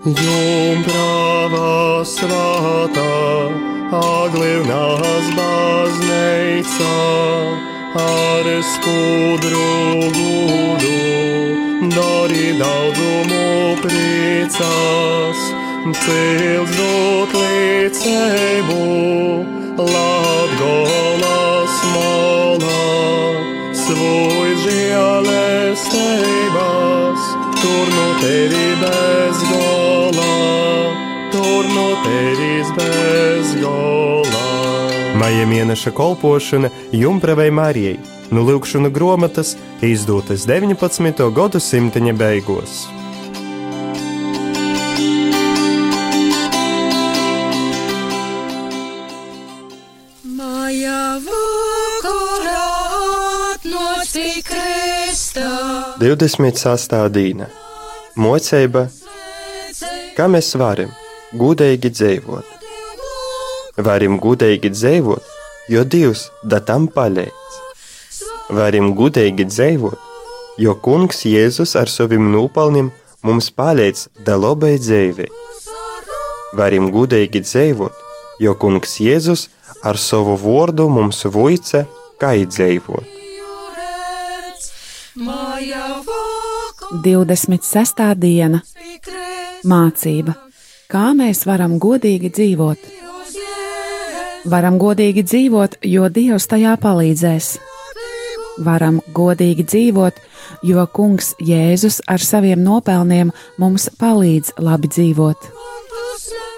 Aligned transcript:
Jumprava 0.00 2.00
svētā, 2.08 3.04
aglivnās 3.92 5.28
baznīca, 5.36 6.94
ar 8.00 8.48
skudru 8.64 10.08
gudu, 10.16 10.96
dari 11.92 12.56
daudzumu 12.56 13.76
priecās, 13.84 15.40
cils 16.00 16.72
dot 16.80 17.36
līdzību, 17.36 18.80
Latgolas 19.76 20.09
tur 27.62 27.86
no 27.96 28.06
tevi 28.20 28.66
bez 28.80 29.42
gola, 29.50 30.30
tur 31.32 31.64
no 31.74 31.88
tevis 32.04 32.68
bez 32.76 33.54
gola. 33.62 34.46
Maija 35.20 35.46
mēneša 35.46 35.90
kolpošana 35.92 36.70
Jumpravai 36.92 37.50
Marijai 37.50 37.98
no 38.30 38.44
Lūkšana 38.46 38.90
grāmatas 38.94 39.56
izdotas 39.82 40.46
19. 40.48 41.22
gadsimta 41.36 42.00
beigās. 42.22 42.86
Maja 50.24 51.18
vakarā 51.28 52.68
atnāci 53.54 54.28
kristā. 54.46 54.79
26. 55.20 56.94
dīna- 57.12 57.46
mocība, 58.24 58.86
kā 60.16 60.24
mēs 60.32 60.48
varam 60.56 60.94
gudīgi 61.36 61.90
dzīvot. 61.92 62.46
Varam 63.88 64.16
gudīgi 64.22 64.70
dzīvot, 64.72 65.28
jo 65.74 65.84
Dievs 65.84 66.22
da 66.42 66.60
tam 66.60 66.88
palīdz. 66.88 67.58
Varam 68.60 68.94
gudīgi 68.96 69.44
dzīvot, 69.52 70.00
jo 70.64 70.74
Kungs 70.86 71.20
Jēzus 71.28 71.76
ar 71.76 71.92
saviem 71.98 72.32
nopelniem 72.32 72.90
mums 73.22 73.50
palīdz 73.50 74.08
da 74.24 74.40
labai 74.40 74.78
dzīvei. 74.80 75.28
Varam 76.56 76.90
gudīgi 76.96 77.44
dzīvot, 77.44 77.92
jo 78.40 78.54
Kungs 78.54 78.96
Jēzus 79.04 79.48
ar 79.84 79.96
savu 80.00 80.40
vārdu 80.40 80.88
mums 80.88 81.24
voice, 81.24 81.86
kā 82.18 82.36
izdzīvot. 82.40 83.19
Maja 85.14 86.02
vakarā 86.06 87.02
26. 87.02 88.14
diena- 88.14 88.60
mācība. 89.72 90.34
Kā 90.86 91.10
mēs 91.18 91.42
varam 91.46 91.80
godīgi 91.80 92.30
dzīvot? 92.30 92.78
Varam 94.46 94.78
godīgi 94.78 95.24
dzīvot, 95.26 95.74
jo 95.82 96.08
Dievs 96.08 96.46
tajā 96.46 96.76
palīdzēs. 96.78 97.58
Varam 98.58 99.00
godīgi 99.12 99.66
dzīvot, 99.66 100.14
jo 100.62 100.86
Kungs 100.86 101.34
Jēzus 101.42 102.00
ar 102.06 102.18
saviem 102.18 102.62
nopelniem 102.62 103.32
mums 103.58 103.88
palīdz 103.98 104.52
labi 104.58 104.88
dzīvot. 104.88 105.50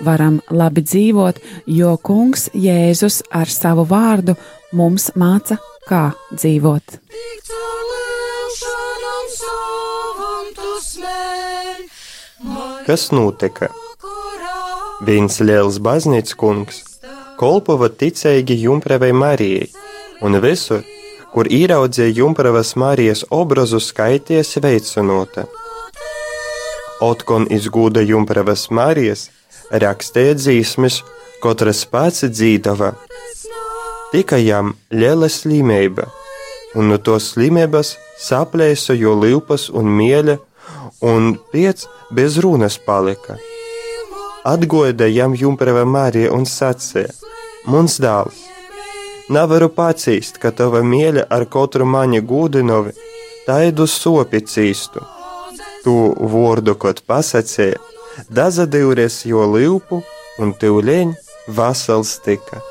Varam 0.03 0.43
labi 0.51 0.83
dzīvot, 0.83 1.37
jo 1.67 1.97
Kungs 1.97 2.51
Jēzus 2.53 3.23
ar 3.33 3.47
savu 3.47 3.87
vārdu 3.87 4.37
mums 4.73 5.11
māca, 5.17 5.59
kā 5.89 6.13
dzīvot. 6.35 7.01
Kas 12.87 13.11
notika? 13.15 13.69
Viens 15.07 15.41
liels 15.41 15.79
baznīcas 15.83 16.37
kungs 16.39 16.83
kolpova 17.43 17.89
ticīgi 17.91 18.55
Jumpravai 18.63 19.11
Marijai, 19.13 19.67
un 20.23 20.39
visur, 20.45 20.85
kur 21.33 21.49
ieraudzīja 21.51 22.15
Jumpravas 22.21 22.75
Marijas 22.79 23.25
obrazu, 23.35 23.81
skaitīja 23.83 24.45
sveicinota. 24.47 25.49
Otkon 27.03 27.49
izgūda 27.51 28.05
Jumpravas 28.07 28.69
Marijas, 28.71 29.25
rakstīja 29.85 30.37
dzīsmes, 30.39 31.01
katras 31.43 31.83
pats 31.91 32.29
dzīdava. 32.31 32.93
Tikai 34.13 34.43
jām 34.45 34.75
liela 34.95 35.27
slimība, 35.33 36.07
un 36.79 36.93
no 36.93 37.01
tos 37.03 37.33
slimības 37.33 37.97
saplēsa 38.23 38.95
jo 38.95 39.17
līpas 39.19 39.67
un 39.73 39.91
mieļa, 39.99 40.39
un 41.03 41.37
piec 41.53 41.87
bez 42.11 42.39
runas 42.39 42.79
palika. 42.79 43.37
Atgoda 44.45 45.07
jam 45.07 45.35
Jumprava 45.35 45.85
Marija 45.85 46.33
un 46.35 46.47
sacīja: 46.47 47.11
Mums 47.67 47.99
dēls, 48.03 48.39
nevaru 49.31 49.69
pacīst, 49.71 50.39
ka 50.43 50.51
tava 50.51 50.83
mīļa 50.83 51.29
ar 51.31 51.47
katru 51.47 51.87
mani 51.87 52.21
gudinovi 52.21 52.95
taidu 53.47 53.87
sopi 53.87 54.43
cīstu. 54.43 55.03
Tu 55.85 55.95
vārdu 56.35 56.75
kaut 56.79 57.03
pasacīja, 57.07 57.79
daza 58.31 58.67
divreiz 58.67 59.23
jo 59.27 59.47
līpu, 59.55 60.03
un 60.43 60.55
tūlēņ 60.59 61.15
vasals 61.49 62.19
tika. 62.27 62.63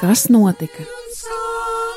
Kas 0.00 0.28
notika? 0.28 0.84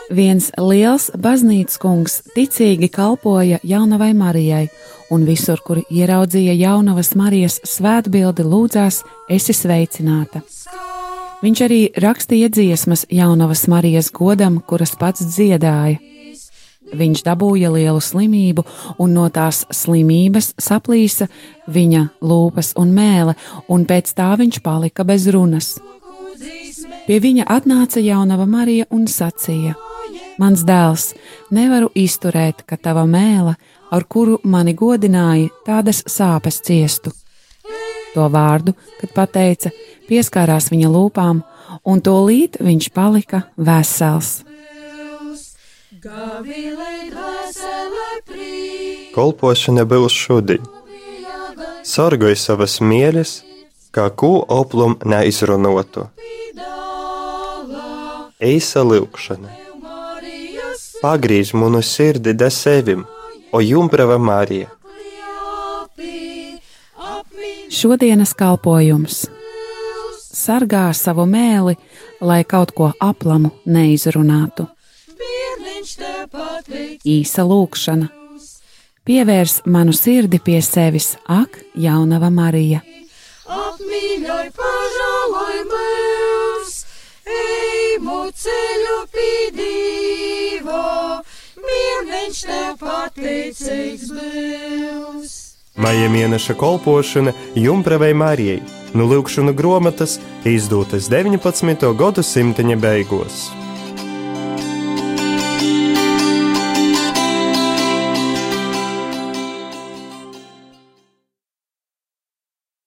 Viens 0.08 0.52
liels 0.56 1.10
baznīcas 1.20 1.80
kungs 1.84 2.22
ticīgi 2.36 2.88
kalpoja 2.94 3.60
jaunavai 3.68 4.14
Marijai, 4.16 4.68
un 5.12 5.26
visur, 5.28 5.60
kur 5.66 5.82
ieraudzīja 5.84 6.56
jaunavas 6.56 7.14
Marijas 7.20 7.60
svētbildi, 7.68 8.46
lūdzās, 8.48 9.02
esi 9.30 9.56
sveicināta. 9.56 10.44
Viņš 11.44 11.64
arī 11.68 11.82
rakstīja 12.02 12.50
dziesmas 12.50 13.06
jaunavas 13.14 13.68
Marijas 13.70 14.10
godam, 14.16 14.62
kuras 14.64 14.96
pats 14.98 15.28
dziedāja. 15.28 16.00
Viņš 16.88 17.26
dabūja 17.26 17.68
lielu 17.74 18.00
slimību, 18.00 18.64
un 19.04 19.12
no 19.18 19.28
tās 19.28 19.66
slimības 19.76 20.54
saplīsa 20.56 21.28
viņa 21.68 22.06
lūpas 22.24 22.72
un 22.80 22.96
mēlē, 22.96 23.36
un 23.68 23.84
pēc 23.86 24.14
tā 24.16 24.32
viņš 24.40 24.62
palika 24.64 25.04
bez 25.04 25.28
runas. 25.36 25.76
Pie 27.08 27.22
viņa 27.24 27.46
atnāca 27.48 28.02
jaunava 28.04 28.44
Marija 28.46 28.86
un 28.92 29.06
sacīja: 29.08 29.78
Mans 30.38 30.64
dēls, 30.68 31.14
nevaru 31.56 31.88
izturēt, 31.96 32.66
ka 32.68 32.76
tava 32.76 33.06
mēlē, 33.08 33.54
ar 33.92 34.04
kuru 34.04 34.42
mani 34.44 34.74
godināja, 34.76 35.48
tādas 35.66 36.04
sāpes 36.04 36.60
ciestu. 36.68 37.14
To 38.14 38.28
vārdu, 38.34 38.74
kad 39.00 39.14
pateica, 39.16 39.72
pieskārās 40.10 40.68
viņa 40.74 40.90
lūpām, 40.92 41.40
un 41.88 42.04
to 42.04 42.18
līdz 42.28 42.60
viņš 42.68 42.90
palika 42.92 43.44
vesels. 43.56 44.42
Kolpošana 49.16 49.88
būs 49.88 50.20
šodien. 50.26 50.68
Sargoj 51.88 52.36
savas 52.36 52.82
mīļas, 52.84 53.34
kā 53.96 54.10
ko 54.12 54.44
oplum 54.44 55.00
neizrunotu. 55.08 56.10
Eisa 58.40 58.84
lūkšana. 58.86 59.50
Pagriež 61.02 61.54
manu 61.58 61.82
sirdi 61.82 62.34
da 62.34 62.50
sevim, 62.54 63.06
o 63.52 63.62
jumprava 63.62 64.18
Marija. 64.18 64.70
Šodienas 67.74 68.34
kalpojums 68.38 69.26
sargā 70.38 70.92
savu 70.94 71.26
mēli, 71.26 71.76
lai 72.22 72.44
kaut 72.46 72.74
ko 72.78 72.92
aplamu 73.02 73.52
neizrunātu. 73.66 74.68
Īsa 77.18 77.46
lūkšana. 77.48 78.10
Pievērs 79.08 79.62
manu 79.66 79.96
sirdi 79.96 80.40
pie 80.44 80.62
sevis, 80.62 81.16
ak, 81.26 81.58
jaunava 81.74 82.30
Marija. 82.30 82.84
Apmīļoj, 83.48 84.52
pažāloj 84.54 84.77
pateicīgs 93.18 94.12
būs. 94.14 95.36
Maija 95.78 96.10
mēneša 96.10 96.56
kolpošana 96.58 97.34
Jumpravai 97.58 98.14
Marijai 98.18 98.62
no 98.98 99.06
Lūkšana 99.10 99.54
grāmatas 99.58 100.18
izdotas 100.46 101.10
19. 101.10 101.94
gadsimta 101.98 102.66
beigās. 102.82 103.67